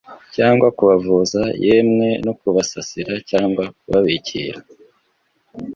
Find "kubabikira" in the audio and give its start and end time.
3.79-4.59